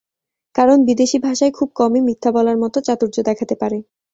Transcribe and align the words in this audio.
কারণ, 0.55 0.77
বিদেশি 0.87 1.17
ভাষায় 1.19 1.53
খুব 1.53 1.69
কমই 1.79 2.01
মিথ্যা 2.07 2.29
বলার 2.31 2.57
মতো 2.63 2.77
চাতুর্য 2.87 3.15
দেখাতে 3.29 3.55
পারে। 3.61 3.77